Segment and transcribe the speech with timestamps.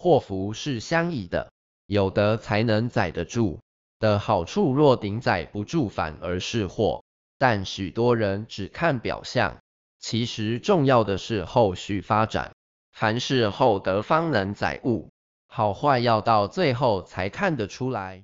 [0.00, 1.50] 祸福是相宜的，
[1.86, 3.58] 有德才能载得住。
[3.98, 7.02] 的好处若顶载不住，反而是祸。
[7.36, 9.58] 但许多人只看表象，
[9.98, 12.52] 其实重要的是后续发展。
[12.92, 15.10] 凡事厚德方能载物，
[15.48, 18.22] 好坏要到最后才看得出来。